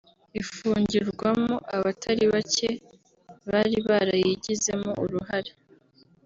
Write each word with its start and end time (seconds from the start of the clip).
ifungirwamo 0.41 1.55
abatari 1.75 2.23
bake 2.33 2.69
bari 3.49 3.77
barayigizemo 3.87 4.91
uruhare 5.03 5.51